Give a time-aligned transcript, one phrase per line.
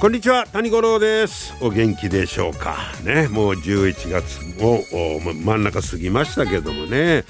[0.00, 1.52] こんにちは谷五郎です。
[1.60, 2.76] お元気でしょうか？
[3.02, 4.84] ねもう11月も
[5.34, 7.24] 真ん中過ぎましたけどもね。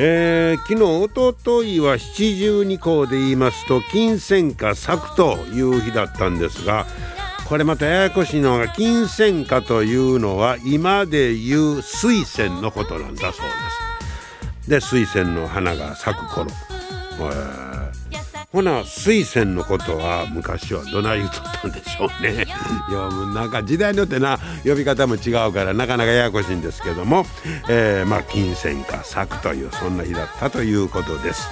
[0.00, 6.86] えー、昨日おとといは七十二校で言いますと金銭花咲くという日だったんですが
[7.48, 13.52] これまたややこしいのが金銭花というのは今で言う水仙のことなんだそうで
[14.64, 14.70] す。
[14.70, 17.71] で水仙の花が咲く頃、えー
[18.52, 22.44] ほな水仙のことは昔はどない言うとったんでしょうね。
[22.90, 23.08] いや。
[23.08, 27.24] もうなんか時代によってな呼び方も違うからなかなかややこしいんですけども、
[27.70, 31.48] えー、まあ金銭か咲くというそんな日だったということです。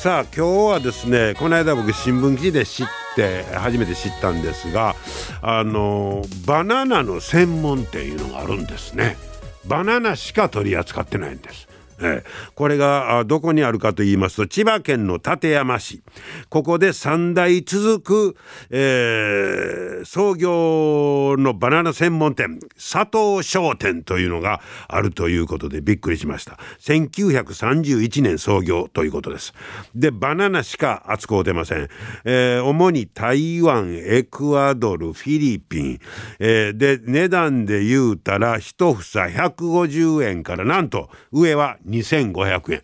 [0.00, 4.96] さあ今日はですねこの間僕新聞記事で知って初めて知ったんですが
[5.40, 9.16] あのバナナの専門店いうのがあるんですね。
[9.64, 11.68] バナナしか取り扱ってないんです
[12.02, 16.02] えこれがどこにあるかと言いますと千葉県の館山市。
[16.48, 18.36] ここで3代続く、
[18.70, 26.58] えー、創業のバナナ専門店佐藤商店というのがあるということでびっくりしました。
[26.80, 29.54] 1931年創業ということです。
[29.94, 31.88] でバナナしか扱うてません、
[32.24, 36.00] えー、主に台湾エクアドルフィリピン、
[36.38, 42.82] えー、で値段で言うたら一房150円からなんと上は2 2500円。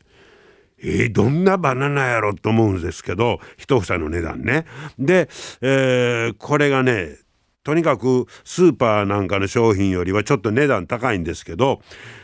[0.80, 4.64] えー、どんなバナナやろと思うんですけど一房の値段ね。
[4.98, 5.28] で、
[5.60, 7.16] えー、これがね
[7.64, 11.82] とにかくスーパーなんかの商品よりはちょっと値段高いんですけど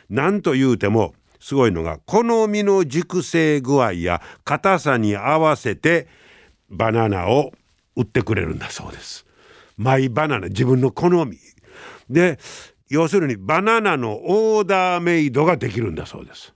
[0.08, 6.08] なんと言うてもすごいのが好みの熟成具合や硬さに合わせて
[6.70, 7.52] バナナを
[7.96, 9.26] 売ってくれるんだそうです。
[9.76, 11.36] マイバナナ自分の好み
[12.08, 12.38] で
[12.88, 16.54] 要するにバナナのオーダーメイドができるんだそうです。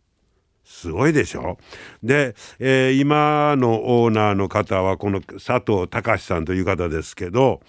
[0.70, 1.56] すごいでしょ？
[2.02, 7.60] で、えー、今のオーナーの方はこの佐藤隆さんという方ですけど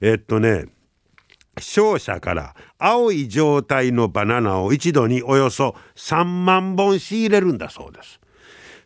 [0.00, 0.66] えっとね
[1.58, 8.20] 商社から青い状態のバナナを一度におよそ3万本仕入れるんだそうです。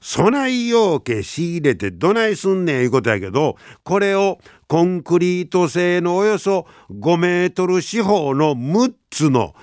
[0.00, 9.54] そないようけ仕入れてどないすんねんいうことやけどこれをコンクリート製のおよそ5メートル四方の6つの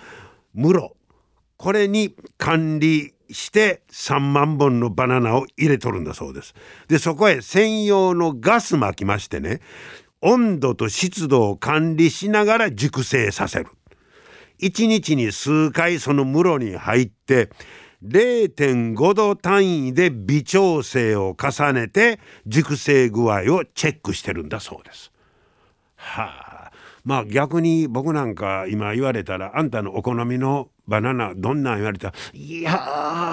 [0.53, 0.93] 室
[1.57, 6.53] これに管理して3万本のバナナを入れとるんだそうです。
[6.87, 9.61] でそこへ専用のガス巻きましてね
[10.21, 13.67] 温度と湿度を管理しながら熟成させる。
[14.59, 17.49] 1日に数回その室に入って
[18.03, 25.11] 0.5度単位で微調整を重ねて熟成具合をチェックしてるんだそうです。
[25.95, 26.71] はあ
[27.03, 32.71] まあ逆に僕なんか今言われたらあんたのお好みのバナナどんなん言われたら「いや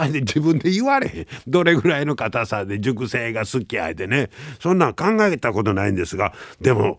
[0.04, 4.30] ー」自分で言われへんどれぐらいの硬さで熟成が好きあえてね
[4.60, 6.98] そんなん考えたことないんですがでも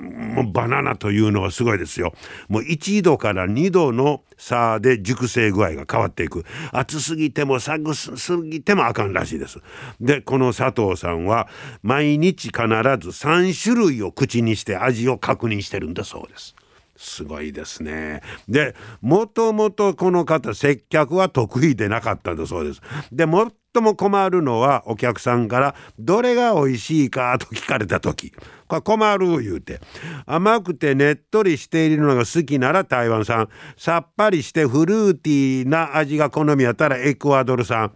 [0.00, 2.14] もうバナナというのはすごいですよ。
[2.48, 9.60] もう1度から2度の差で熟成具合が変わっていく熱すぎても寒すぎてもあかんらしいです。
[10.00, 11.48] でこの佐藤さんは
[11.82, 16.54] 毎日必ず3種類を口にして味を確認してるんだそうです。
[16.96, 18.22] すごいですね。
[18.48, 22.80] でもともとこの方接客は得意でなかったんだそうです。
[23.12, 28.32] で最も困るのはお客さんから「どれが美味しいか?」と聞かれた時
[28.66, 29.80] これ困る言うて
[30.24, 37.92] 甘くてねっとりしているのが好きなら台湾産さっぱりしてフルーティーな味が好みやったらエクアドル産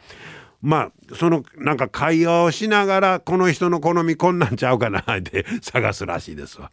[0.63, 6.71] まあそのなんか会話をしながらこの人の好みこんなんちゃうかなって 探すらしいですわ。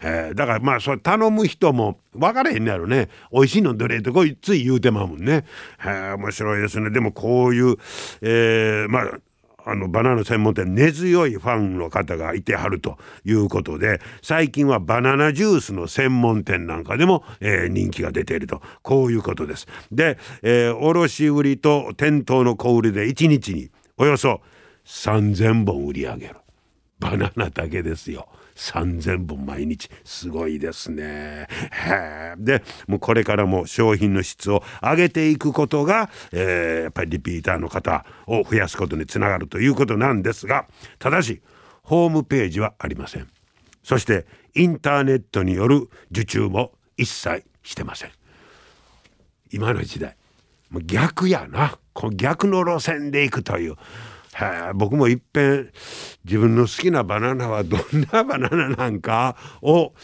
[0.00, 5.44] えー、だからまあそれ頼む人も分からへんねやろね美味しいのどれってこいつい言うてまうもんね。
[5.80, 7.76] えー、面白いですねでもこういう、
[8.20, 9.18] えー、まあ
[9.64, 19.66] あのバナナ専門店根強いファンの方がいてはるということで最近はバナナジュースの専門店なんかでも、えー、人気が出ているとこういうことです。
[19.90, 24.40] で、えー、卸売と店頭の小売りで1日におよそ
[24.84, 26.36] 3,000本売り上げる
[26.98, 28.28] バナナだけですよ。
[28.62, 31.48] 3,000本毎日すごいですね。
[31.72, 40.66] へでもうこれからも商品の質を上げていくことが、えー、やっぱりリピーターの方を増やすことにつながるということなんですが
[41.00, 41.42] ただし
[41.82, 43.28] ホームページはありません。
[43.82, 48.10] そしてインターネットによる受注も一切してません。
[49.50, 50.16] 今の時代
[50.70, 53.76] もう逆やなこの逆の路線で行くという。
[54.32, 55.70] は僕もいっぺん
[56.24, 57.80] 自分の好きなバナナはどん
[58.12, 59.94] な バナナなんかを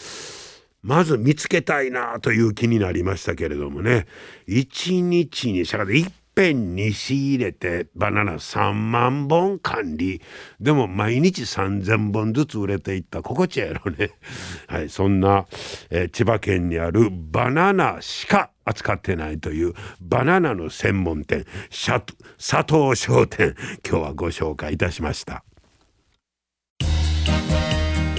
[0.82, 4.06] まず見つけたいなという気になりましたけれどもね。
[4.46, 10.22] 一日にしゃがでいっぺんに仕入れてバナナ3万本管理。
[10.60, 14.12] でも毎日3,000本ずつ売れていった心地やろね、
[14.68, 15.46] はい、そんな、
[15.90, 22.04] えー、千葉県にあるバナナしか扱ってないというバナナの専門店佐
[22.62, 23.56] 藤商店。
[23.84, 25.42] 今日はご紹介いたしました。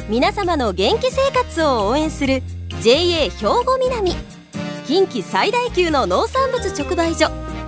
[0.10, 2.44] 皆様の元気生活を応援する
[2.82, 4.12] JA 兵庫南。
[4.86, 7.59] 近畿最大級の農産物直売所。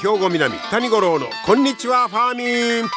[0.00, 2.44] 兵庫南谷五郎のこんにちはファーミ
[2.86, 2.88] ン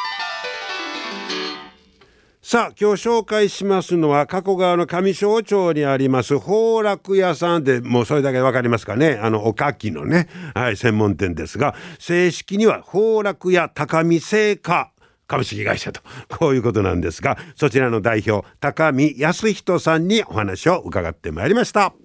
[2.44, 14.92] さあ今日紹介しますのは加古川の上庄町にあります宝楽屋さんでもうそれだけ分かりますかねあのおかきのね、はい、専門店ですが正式には宝楽屋高見製菓
[15.26, 16.02] 株式会社と
[16.38, 21.96] こういうことなんですがそちらの代表高見康人さんにお話を伺ってまいりました。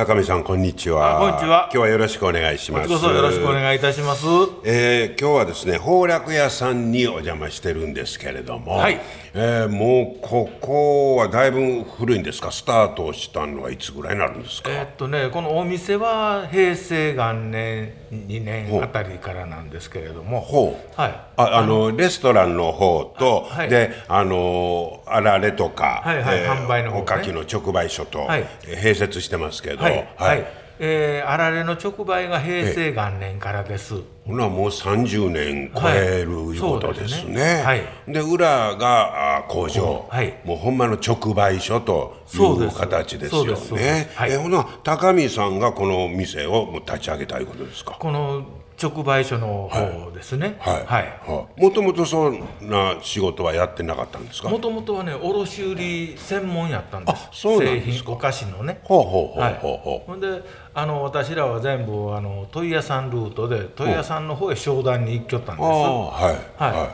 [0.00, 1.18] 高見さんこんにちは。
[1.18, 1.64] こんにちは。
[1.64, 2.90] 今日はよろしくお願いします。
[2.90, 4.24] よろしくお願いいたします。
[4.64, 8.98] えー、今日はですね宝楽屋さんにお邪魔してるんですけれども、はい、
[9.34, 12.50] えー、もうここはだいぶ古いんですか？
[12.50, 14.70] スタートしたのはいつぐらいになるんですか？
[14.70, 21.20] えー、っとねこのお店は平成元年2年あたりからなんですけれども、ほうはい。
[21.40, 29.82] ああのレストランの方と、はい、であのあられとか、はいはい、えー、販売の方、ね、おかきの直売所と、はい、併設してますけど。
[29.82, 30.44] はい、はい、
[30.78, 33.96] えー、あられの直売が平成元年からです。
[34.26, 37.62] ほなもう30年超えるいうことですね。
[37.62, 43.44] はい、で、ね、裏があ工場、はい、もうほんまの直売所という形ですよ
[43.76, 44.10] ね。
[44.14, 47.96] はい、えほな高見さんがこの店を立ち上げたいことですか？
[47.98, 48.46] この
[48.82, 50.56] 直売所の方ですね。
[50.60, 50.84] はい。
[50.86, 51.60] はい。
[51.60, 54.48] もともとそんな仕事はやってなかったんですか？
[54.48, 57.28] もともとはね、卸売専門やったんです。
[57.32, 58.80] そう製品お菓子のね。
[58.84, 60.06] ほうほうほうほうほう。
[60.06, 60.42] ほんで、
[60.72, 65.66] あの私らは全部あの問屋さんルートで問屋さんの方へ商談に行きよったんです。
[65.66, 66.62] はい。
[66.62, 66.90] は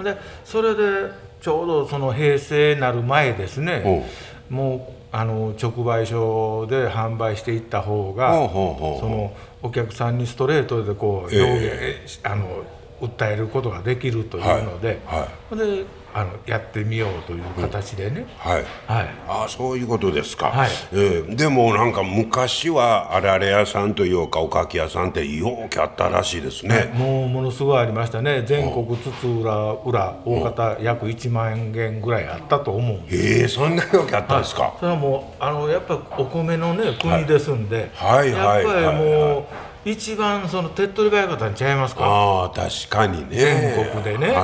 [0.00, 0.04] い。
[0.04, 1.10] で、それで
[1.40, 4.06] ちょうどその平成なる前ですね。
[4.50, 9.32] もうあの直売所で販売していった方が、その。
[9.62, 12.64] お客さんにストレートでこう表現、あの
[13.00, 15.84] 訴えることができるというので、はい、で
[16.14, 20.70] あのやってみようという形でね、うん、はい、はい、ああそういうことですか、はい。
[20.92, 28.42] えー、でもなんか昔はあられ屋さんというかおかき屋さんってようきあったらしいですね、もうものすごいありましたね。
[28.46, 39.44] 全国津々浦々大方約1万円ぐらいあったと思うええー、そんなようきあったんですか、はい、それはもうあのやっぱりお米のね国ですんで、はい、はいはいやっぱりもう、
[39.90, 42.04] 一番その手っ取り早かったんちゃいますか。
[42.04, 43.36] ああ確かにね。
[43.36, 44.28] 全国でね。
[44.28, 44.34] はい、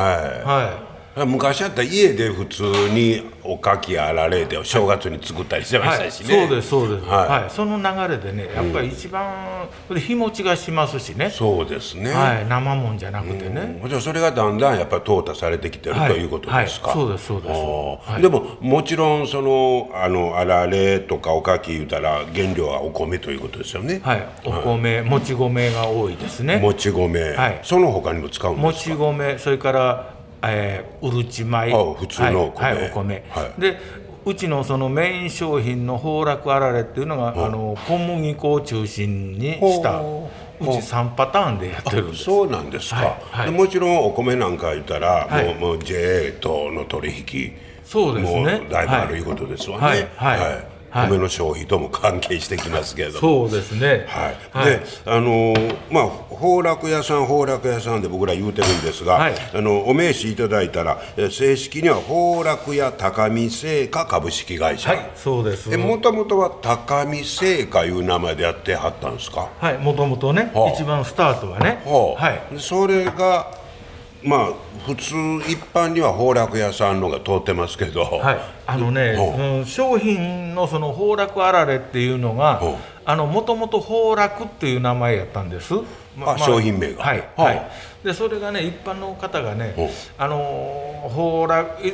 [0.44, 11.30] はい昔やったら家で普通におかきあられで正月に作ったりしてましたしね、はい、そうですそうです、はい、はい、その流れでねやっぱり一番、うん、日持ちがしますしね。
[11.30, 17.48] そうですね、はい、生もんじゃなくてね、うん、じゃそれがだんだんやっぱり淘汰されてきてる、ということですか、そうですそうで
[18.16, 24.00] す、でももちろんそのあのあられとかおかき言うたら原料はお米ということですよね。
[24.02, 24.26] はい。
[24.44, 26.56] お米、もち米が多いですね。
[26.56, 28.94] もち米、はい、その他にも使うんですか？
[28.94, 30.13] もち米それから
[30.50, 31.72] えー、うるち米。
[31.98, 33.78] 普通の米、はい、はい、お米、はい、で
[34.26, 40.28] うちのそのメイン商品の崩落あられっていうのが、あの小麦粉を中心にしたう。
[40.60, 42.24] ち3パターンでやってるんです。
[42.24, 47.52] そうなんですか、はいはい、もちろんお米なんか言ったら、はい、もうもう JA との取引。
[47.84, 48.66] そうですね。
[48.70, 50.08] だいぶあるいうことですわね。
[50.16, 54.06] はい、はい米の消費とも関係してきますけれども、そうですね。
[54.08, 55.54] はい、はい、であの
[55.90, 64.90] まあ崩落屋さん崩落屋さんで僕ら言うてるんですが、はい、あのお名刺いただいたら正式には崩落屋高見製菓株式会社。
[64.90, 65.76] はいそうです。
[65.76, 69.48] もともとは高見製菓いう名前でやってはったんですか？
[69.58, 72.42] はいもともとね、はあ、一番スタートはね、はあ、はい。
[72.58, 73.63] それが
[74.24, 74.52] まあ
[74.86, 75.14] 普通
[75.50, 79.12] 一般には崩落屋さんのが通ってますけど、はい、あのね、
[79.60, 82.60] うん、商品のその崩落あられっていうのが
[83.04, 85.74] あのもともと崩落っていう名前やったんです、
[86.16, 87.04] まあ、商品名が。
[87.04, 87.70] はい、はい、
[88.02, 89.74] でそれがね一般の方がね
[90.18, 91.92] あの崩落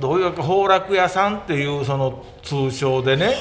[0.00, 3.34] どういうか崩落屋さんっていうその通称でね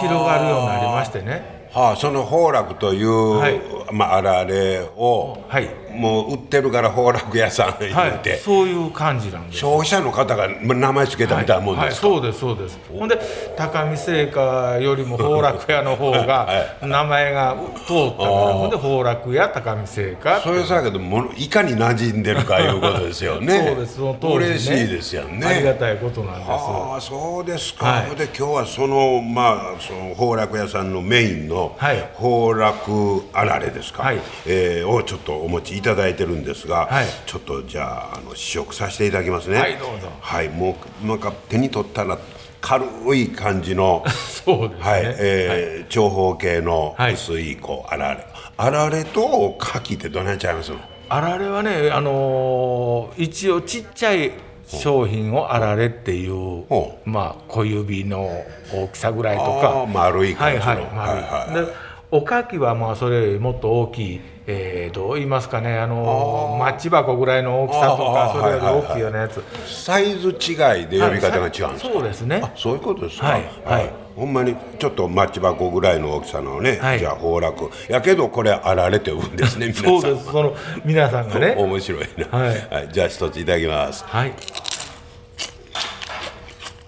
[0.00, 1.60] 広がるようになりましてね。
[1.72, 3.60] はあ、その崩落という、はい、
[3.92, 7.92] まあ、あられを、はい、もう売ってるから崩落屋さん言う
[8.22, 9.58] て、はい、そういう感じなんです。
[9.60, 12.78] 消費者の方が名前つけたみたいなもんですか、はい、そうですそうです。
[12.92, 13.20] ほんで
[13.56, 16.48] 高見製菓よりも崩落屋の方が
[16.82, 17.56] 名前が
[17.86, 23.66] 通ったからほんで崩落屋高見製菓それさけどもいかに馴染んでるかいうことですよね。
[23.66, 25.46] そうですその当時、ね、嬉しいですよね。
[25.46, 26.50] ありがたいことなんです。
[26.50, 31.76] ああそうですか、はい、で今日はそのまあその崩落屋さんのメインの
[32.18, 39.58] 崩落あられですか、はい、えー、をちょっとお持ちいただいてるんですが、はい、ちょっとじゃああの試食させていただきますね。
[39.58, 40.08] はいどうぞ。
[40.20, 42.18] はいもうなんか手に取ったら
[42.60, 42.84] 軽
[43.16, 44.04] い感じの
[44.44, 48.26] そうですね、はいえー、はい、長方形の薄いこうあられ、
[48.58, 50.70] あられとおかきってどないちゃいます
[51.08, 54.32] あられはねあのー、一応ちっちゃい
[54.66, 56.64] 商品をあられっていう、
[57.04, 58.30] まあ小指の
[58.72, 59.86] 大きさぐらいとか。
[59.92, 60.64] 丸い感じの。
[60.66, 61.72] はいはい、はいはい、で
[62.10, 64.20] おかきはまあそれよりもっと大きい
[64.52, 72.52] えー、どう言いますかねあのマッチ箱ぐらいの大きさとかそれより大きいようなやつ、はいはいはい、サイズ違いで呼び方が違うんですか、はい、そうですね。
[72.56, 73.26] そういうことですか？
[73.28, 80.24] はい、はい、ほんまにちょっっとマッチ箱ぐらいの大きさのね、はい、じゃあ崩落やけどこれあられて呼ぶんですね そうです。
[80.24, 81.54] その皆さんがね。
[81.58, 84.04] 面白いな、はい、はい、じゃあ一ついただきます。
[84.04, 84.32] はい。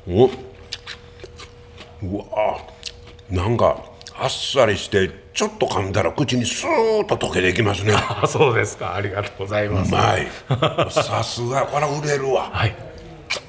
[0.09, 0.31] おう
[2.19, 2.59] わ
[3.31, 7.95] なんかあっさりしてちょっと噛んだら口にスーッと溶けていきますね。
[7.97, 8.95] あそうですか。
[8.95, 9.89] ありがとうございます。
[9.89, 10.29] うまい。
[10.93, 11.63] さすが。
[11.63, 12.51] これ売れるわ。
[12.53, 12.75] はい。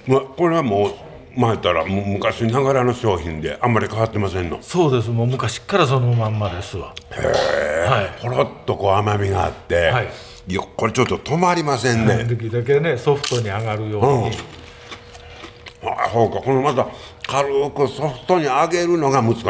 [0.08, 0.94] まこれはもう
[1.36, 4.60] まあ言ったら昔ながらの商品であんまり変わってませんの。
[4.62, 5.10] そうです。
[5.10, 6.94] もう昔からそのまんまですわ。
[7.12, 7.22] へ
[7.86, 10.10] え、はい、ほろっとこう甘みがあって、はい、
[10.48, 12.24] いやこれちょっと止まりませんね。
[12.24, 14.38] できるだけねソフトに上がるように、
[15.84, 16.40] うん、あそうか。
[16.40, 16.88] このまた
[17.28, 19.44] 軽くソフトに揚げるのが難しい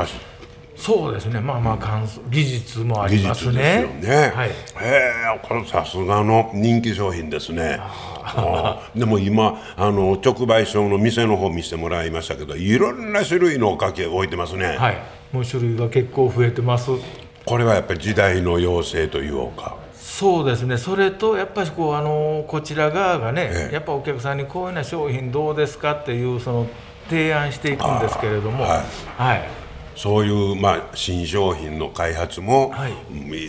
[0.76, 1.40] そうですね。
[1.40, 4.00] まあまあ感技術もありますね。
[4.02, 7.80] ね、はい、へえこれさすがの人気商品ですね。
[8.96, 14.76] でも今あの直売所の店の方見せてもらいましたけどいろんな種類のおかき置いてますね。
[14.78, 14.98] はい。
[15.32, 16.92] もう種類が結構増えてます。
[17.46, 19.76] これはやっぱり時代の要請というか。
[19.94, 20.78] そうですね。
[20.78, 26.68] それとやっぱりこうあのこちら側がね、ええ、やっぱお客さんにこういうような商品どうですかっていうその
[27.10, 28.64] 提案していくんですけれども。
[28.64, 28.82] はい、
[29.18, 29.63] はい
[29.96, 32.74] そういうまあ新商品の開発も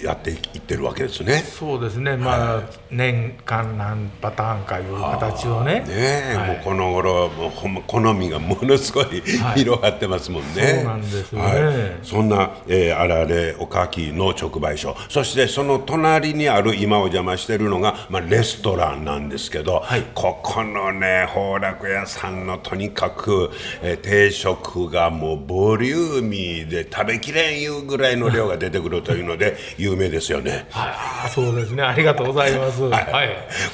[0.03, 1.39] やっていってるわけですね。
[1.39, 2.17] そうですね。
[2.17, 5.85] まあ、はい、年間何パターンかいう形をね。
[5.87, 10.75] ね、はい、もうこの頃もうほんま好みがものすごい、はい、広がってますもんね。
[10.77, 11.99] そうなんですね。
[12.03, 19.83] そんな、えー、あられおかきの直売所、そしてその隣にある今お邪魔してるのがまあレストランなんですけど、
[20.15, 23.51] ここのね崩落屋さんのとにかく、
[23.83, 30.67] えー、定食がもうボリューミー味で食べきれんいうぐらいの量が出てくるというので有名ですよね。
[30.71, 31.83] はい、そうですね。
[31.83, 32.83] ありがとうございます。
[32.83, 33.13] はい。
[33.13, 33.31] はい、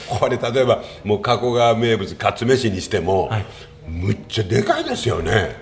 [0.09, 3.45] これ例えばもう加古川名物かつめしにしても、はい、
[3.89, 5.57] むっちゃでかいですよね。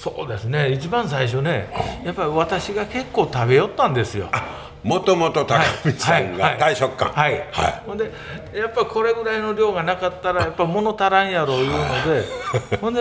[0.00, 0.72] そうですね。
[0.72, 1.68] 一番最初ね、
[2.04, 4.30] やっぱり私が結構食べよったんですよ。
[4.82, 8.10] もともと高見さんが大食感はい、はい、ほんで
[8.54, 11.78] やっぱこれぐらいの量がなかったらやっぱ物足らんやろういうの
[12.70, 13.00] で ほんで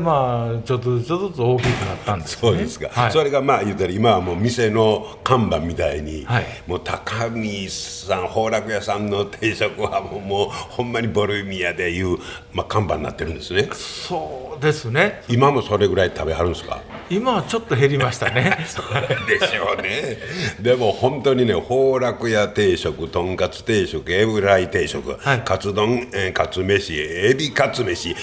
[0.00, 12.18] まあちょっとずつちょっとずつ大きくなったんです、ね、そうですか、はい、それがまあ言ったら今はもう店の看板みたいに、はい、もう高見さん崩落屋さんの定食はもうもうほんまにボリューミーやでいう、
[12.52, 13.68] まあ、看板になってるんですね。
[13.72, 15.22] そうですね。
[15.28, 16.80] 今もそれぐらい食べはるんですか？
[17.10, 18.64] 今はちょっと減りましたね。
[18.66, 18.86] そう
[19.28, 20.16] でしょうね。
[20.60, 28.16] でも本当にね崩落屋定食とんかつ定食エビフライ定食、はい、カツ丼、えー、カツ飯エビカツ飯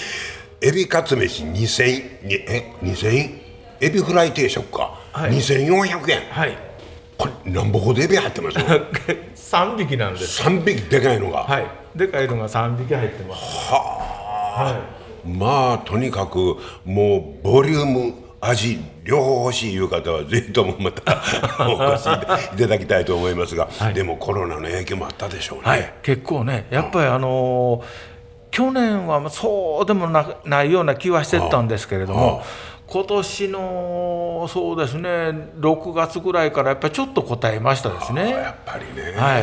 [0.60, 3.40] エビカツ飯2000円え2000円
[3.80, 6.20] エビフライ定食か、はい、2400円。
[6.30, 6.56] はい。
[7.18, 8.58] これ何ぼほどエビ入ってます？
[8.58, 10.42] 3匹なんです。
[10.42, 10.82] 3匹？
[10.88, 11.44] でかいのが。
[11.44, 11.66] はい。
[11.94, 13.42] でかいのが3匹入ってます。
[13.70, 14.80] はあ、はい、
[15.24, 21.22] まあとにかくもうボリューム味両方欲しいいう方はぜひともまた
[21.60, 27.84] お越しいただきたいと思いますが、はい、でもコロナの影響もあったでしょうね、はい、結構ねやっぱりあのー、
[28.50, 32.42] 去年はそうでもなないような気はしてたんですけれども、
[32.92, 38.28] 今年のそうですね6月ぐらいからやっぱりちょっと答えましたですね。
[38.28, 39.12] やっぱりね。
[39.12, 39.42] はい。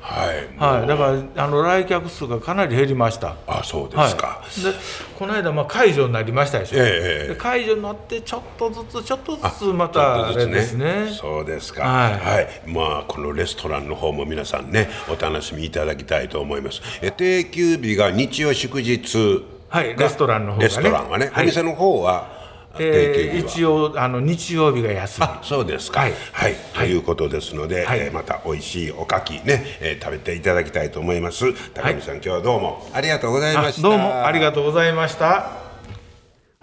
[0.00, 3.34] はい、はい、だからあの来客数がかなり減りました。
[3.48, 4.70] あそうですか、はい、で
[5.18, 11.08] この間まあ解除になりましたでしょ、ええ、解除になってちょっとずつちょっとずつまたあれですね。
[11.10, 11.82] そうですか。
[11.82, 16.80] はい、はい、まあこのレストランの方も皆さんねお楽しみいただきたいと思います。
[17.02, 19.44] え定休日が日曜祝日。
[19.68, 19.96] はい。
[19.96, 22.33] レストランの方が、ね、レストランはね、はい、お店の方は
[22.78, 25.26] えー、一応あの日曜日が休み。
[25.42, 26.00] そうですか。
[26.00, 31.52] はい、はい、ということですので、はい、えー、また美味しいおかきね、えー、食べていただきたいと思います。
[31.72, 33.82] 高見さん、今日はどうもありがとうございました。
[33.82, 35.63] どうもありがとうございました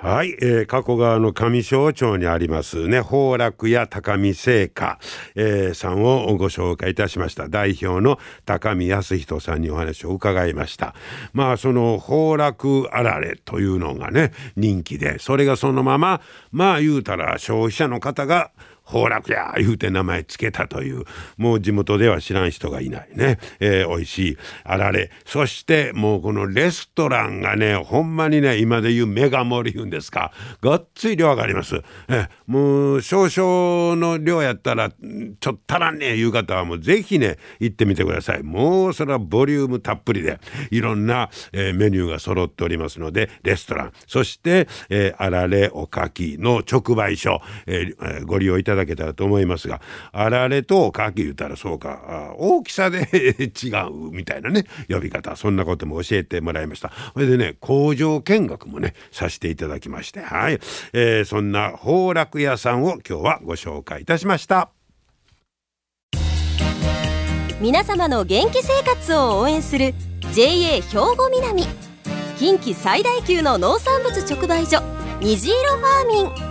[0.03, 4.97] はい、えー、加古川の上庄町にありますね、宝楽屋高見製菓、
[5.35, 7.47] えー、さんをご紹介いたしました。
[7.49, 10.95] 代表の高見康人さんにお話を伺いました。
[11.33, 16.19] まあ、その宝楽あられというのがね、人気で、それがそのまま、
[16.51, 18.49] まあ言うたら消費者の方が
[18.91, 21.05] 崩落や言うて名前つけたという
[21.37, 25.11] もう地元では知らん人がいないね、えー、美味しいあられ。
[25.25, 30.31] そしてもうこのレストランがねほんまにね今で言うメガ盛り言うんですか。
[30.61, 38.43] がっつり量があります、えもう少々の量やったらちょっと足らんねえいう方はもうぜひね行ってみてください。
[38.43, 43.93] もうそれはボリュームたっぷりでいろんな、えー、メニューが揃っておりますのでレストラン。
[44.07, 47.93] そして、え、あられおかきの直売所、え、
[48.25, 56.91] ご利用いただだけたらと思いますがあられとかき言うたらそうか大きさで違うみたいなね呼び方そんなことも教えてもらいました。
[57.13, 60.59] それでね工場見学もねさせていただきましてはい、
[60.93, 64.71] えー、そんな宝楽屋さんを今日はご紹介いたしました。
[67.59, 69.93] 皆様の元気生活を応援する
[70.33, 71.63] JA 兵庫南
[72.35, 74.81] 近畿最大級の農産物直売所
[75.21, 76.50] 虹色ファーミン。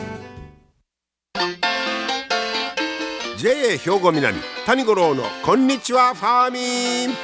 [3.41, 7.15] JA 兵庫南谷五郎のこんにちはファーミン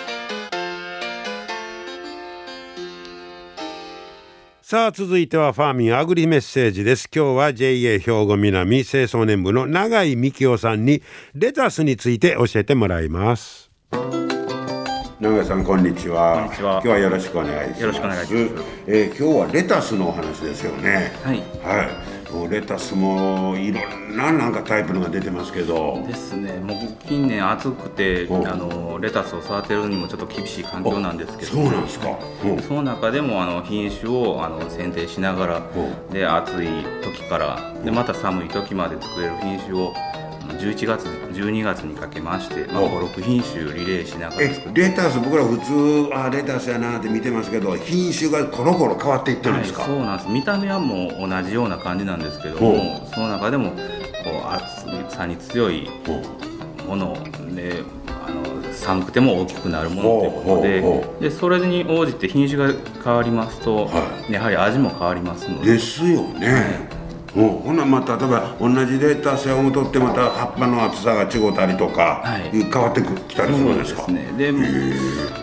[4.64, 11.04] さあ続いてはファーミンアグリメッセージです今日は JA 兵庫南清掃年部の永井幹夫さんに
[11.36, 13.70] レタスについて教えてもらいます
[15.20, 16.36] 永井さんこんにちは。
[16.36, 16.72] こんにちは。
[16.74, 17.82] 今日はよろしくお願いします。
[17.82, 18.66] よろしくお願いします。
[18.88, 21.12] えー、今日はレタスのお話ですよね。
[21.24, 21.38] はい。
[21.64, 22.07] はい。
[22.32, 26.04] もうレタスもいろんななんかタイプのが出てますけど。
[26.08, 26.60] ですね。
[26.60, 31.52] もう近年暑くてあのレタスを育てるにもちょっと厳しい環境なんですけど。
[31.52, 32.18] そうなんですか、
[32.68, 35.62] その中でもあの品種をあの選定しながら。
[36.12, 36.68] で暑い
[37.04, 39.94] 時からでまた寒い時まで作れる品種を
[40.48, 50.30] 11月12月にかけまして、まあ、56品種リレーしながらえレタス僕ら普通あレタスやなって見てますけど品種がコロコロ変わっていってるんですか、はい、そうなんです。
[50.30, 55.90] 見た目はもう同じような感じなんですけどもその中でもこう暑さに強い
[56.88, 57.16] もの
[57.56, 65.74] であの寒くても大きくなるものということででそれに応じて品種が変わりますと、はい、やはり味も変わりますので。
[65.74, 66.48] ですよね。
[66.48, 66.60] は
[66.94, 66.97] い
[67.38, 74.04] ほなまあ例えば同じデータ性をとってまた葉っぱの厚さが違うたりとか、はい、変わってきたりするんですか？
[74.04, 74.38] そうですね。
[74.38, 74.54] で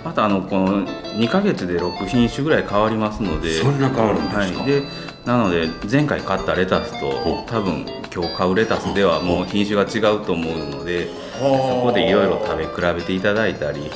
[0.04, 4.82] またあのこの2か月で6品種ぐらい変わりますのでそんな変わるんですか、はい、で
[5.24, 13.90] なので前回買ったレタスと多分今日買うレタスではもう品種が違うと思うのでそこでいろいろ食べ比べていただいたり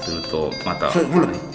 [0.00, 0.90] するとまた、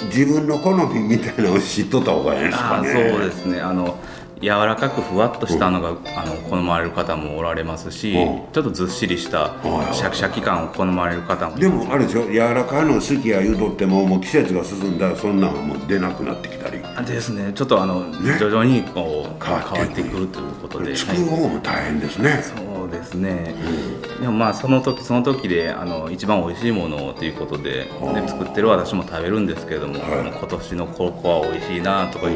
[0.06, 2.92] 自分の好みみたいなのを知っとった方がいいですかね？
[3.12, 3.62] そうですね。
[3.62, 4.00] あの
[4.42, 9.54] 柔らかくふわっとしたのが、あの好まれる方もおられますし、ちょっとずっしりした
[9.94, 11.58] シャキシャキ感を好まれる方も。
[11.58, 12.30] でもあれでしょ？
[12.30, 16.78] 柔らかいの好きや言うとってももう季節が進んだらそんなのも出なくなってきたり。
[17.06, 17.54] ですね。
[17.54, 20.18] ちょっとあの、ね、徐々にこう変わってく。
[20.18, 20.96] るということで。
[20.96, 22.54] 作る方も大変ですね、はい、そ
[22.86, 32.28] うですね、うん、でもまあその時その時であの一番美味しいものということで、ね、作ってる私も食べるんですけれども、はい、今年のココは美味しいなとか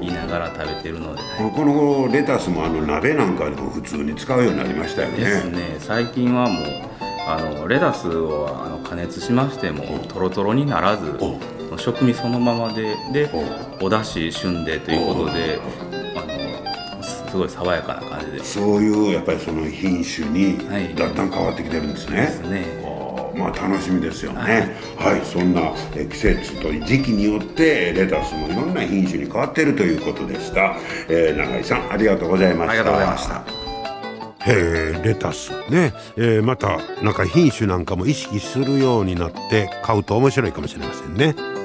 [0.00, 5.18] 言いながら食べてるので、はいこの頃レタスもあの鍋なんかでも普通に使うようになりましたよね。
[5.18, 5.76] ですね。
[5.78, 6.64] 最近はもう
[7.28, 11.18] あのレタスをあの加熱しましてもとろとろにならず
[11.76, 13.30] 食味そのままでで
[13.80, 15.60] おだし旬でということで
[17.36, 18.44] すすごい爽やかな感じで。
[18.44, 20.58] そういうやっぱりその品種に
[20.96, 22.82] だんだん変わってきてるんですね、ですね。
[23.36, 24.74] まあ楽しみですよね。
[24.96, 30.76] はい、そんなえ季節と時期によってレタスもいろんな品種に変わっているということでした、
[31.08, 32.70] えー、永井さんありがとうございました。
[32.70, 33.44] ありがとうございました。
[34.48, 41.55] えー、レタスね、えー、またなんか品種なんかも意識するようになって買うと面白いかもしれませんね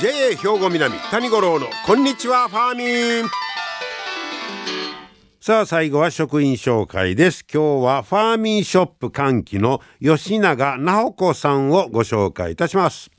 [0.00, 3.28] JA 兵庫南谷五郎のこんにちはファーミン
[5.40, 13.10] さあ最後は職員紹介です今日はファーミンショップ歓喜の吉永直子さんをご紹介いたします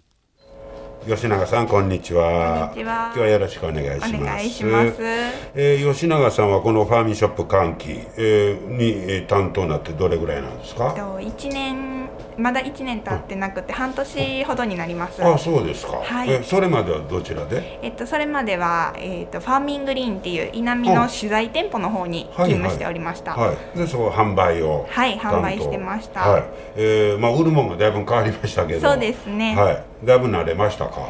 [1.07, 2.73] 吉永さんこんにちは。
[2.75, 4.15] 今日はよろしくお願いします。
[4.15, 4.95] お願いします。
[5.55, 10.93] えー、吉永さんはこのファーミンショップ歓喜、えー、に、えー、担当になってどれぐらいなんですか？
[11.21, 15.23] 一年まだ1年経ってなくて半年ほどになります。
[15.23, 15.97] あそうですか。
[15.97, 16.31] はい。
[16.31, 17.79] えそれまではどちらで？
[17.81, 23.35] えっとそれまではえっとファーミングリーンっていう稲美の取材店舗の方に勤務しておりました。
[23.35, 26.21] はい、はい、でそこ販売をはい販売してました。
[26.21, 26.43] はい。
[26.75, 28.89] えー、まあ売るもんがだいぶ変わりましたけど。
[28.89, 29.55] そうですね。
[29.55, 29.83] はい。
[30.05, 31.09] だいぶ慣れましたか？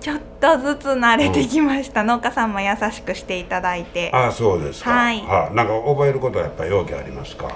[0.00, 7.46] ちょっとずつ慣れてきました、うん、農家さんも優しくしていただいてああそうですかはい、はあ、なんか覚えることはやっぱり容器ありますか？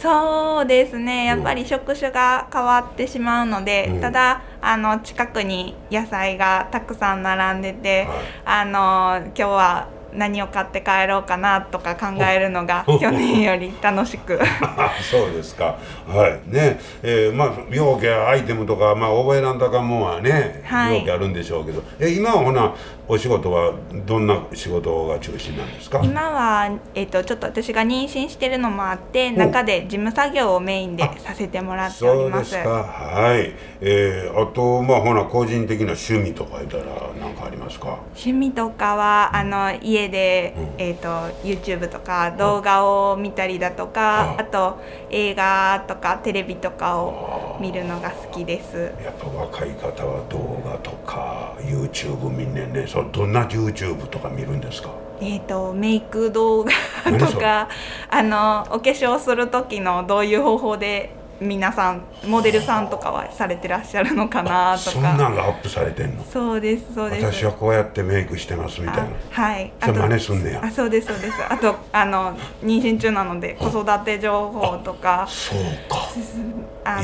[0.00, 1.24] そうですね。
[1.24, 14.38] やっぱり職種が変わってしまうので、うん、ただあの近くに野菜がたくさん並んでて、はい、あの今日は何を買って帰ろうかなとか考えるのが 去年より楽しく。
[15.10, 15.76] そうですか。
[16.08, 16.40] はい。
[16.52, 16.78] ね。
[17.02, 21.82] えー、まあ容器アイテムとかまあ覚えなんだかもんはね、はい、容器あるんでしょうけど。
[22.00, 22.72] え今はほな
[23.08, 23.72] お仕事は
[24.04, 26.00] どんな仕事が中心なんですか？
[26.02, 32.50] 今は、えーと、ちょっと私が妊娠してるのもあって中で事務作業をメインでさせてもらっております。
[32.50, 32.70] そうですか。
[32.82, 36.84] はい、えー、あとまあほな個人的な趣味とか言ったら
[37.20, 37.98] 何かありますか？
[38.14, 41.08] 趣味とかはあの家で、うん、えーと、
[41.42, 44.78] YouTube とか動画を見たりだとか、あと
[45.10, 48.92] 映画とかテレビとかを見るのが好きです。
[49.02, 52.86] やっぱ若い方は動画とか YouTube 見んねんね。
[52.86, 54.90] そどんな YouTube とか見るんですか？
[55.18, 56.70] えーと、メイク動画
[57.18, 57.68] とか
[58.10, 61.10] あのお化粧する時のどういう方法で
[61.40, 64.90] 皆さんモデルさんとかはされてらっしゃるのかなとか。
[64.90, 66.24] そんなんがアップされてんの？
[66.24, 67.24] そうですそうです。
[67.32, 69.10] 私はこうやってメイクしてますみたいな。
[69.30, 69.72] はい。
[69.80, 70.64] それ真似すんねや。
[70.64, 71.34] あそうですそうです。
[71.48, 75.26] あとあの妊娠中なので子育て情報とか。
[75.28, 76.06] そうか。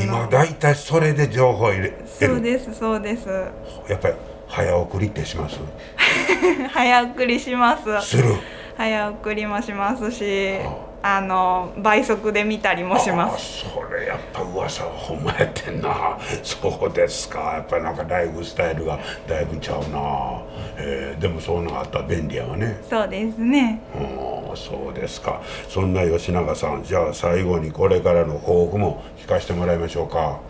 [0.00, 3.28] 今大体それで情報入れそうですそうです。
[3.88, 4.14] やっぱり
[4.48, 5.58] 早送りってします？
[6.72, 8.00] 早送りします。
[8.08, 8.34] する。
[8.76, 10.56] 早送りもしますし。
[10.64, 13.64] あの倍速で見たりもします。
[13.64, 16.18] それやっぱ噂はほんまやってんな。
[16.42, 17.54] そうですか。
[17.54, 20.42] やっぱりなんかライフスタイルがだいぶちゃうな、
[20.76, 22.80] えー、でもそういうのがあったら便利やわね。
[22.88, 23.80] そうですね。
[23.94, 25.40] うんそうですか。
[25.68, 30.40] そんな吉永さんじゃあ最後にこれからの抱負も聞かせてもらいましょうか。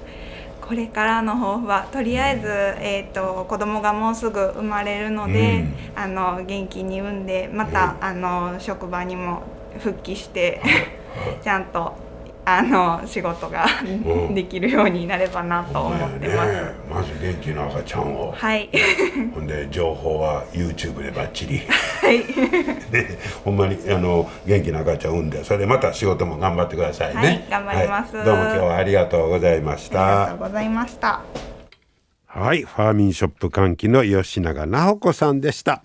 [0.61, 5.65] これからの抱負はとりあえず、えーと、子供がもうすぐ生まれるので、
[5.97, 9.43] うん、あの元気に産んでまた、うん、あの職場にも
[9.79, 10.61] 復帰して
[11.43, 11.95] ちゃんと
[12.45, 13.67] あの仕事が
[14.35, 16.53] できるようになればなと思ってます。
[16.53, 18.33] ね、まず元気な赤ちゃんを。
[18.33, 18.69] はい。
[19.33, 21.59] ほんで情報は YouTube でバッチリ。
[21.59, 22.25] はい。
[22.91, 27.23] で ほんまにあの元気な赤ちゃん産んでそれでまた仕事も頑張ってくださいね。
[27.23, 30.07] はい、頑張ります、はい、どうも今日はありがとうございました。
[30.07, 31.62] ありがとうございました。
[32.35, 32.63] はい。
[32.63, 35.83] ファーミンショップ歓喜の吉永直子さんでした。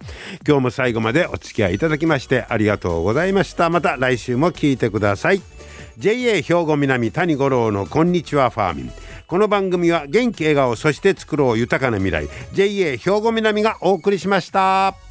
[0.47, 3.69] 今日も最後までお付き合いいただきましてありがとうございました。
[3.69, 5.41] また来週も聞いてください。
[5.97, 8.91] JA 兵庫南谷五郎のこんにちはファーミン
[9.25, 15.06] この番組は元気笑顔そして作ろう豊かな未来 JA 兵庫南がお送りしました。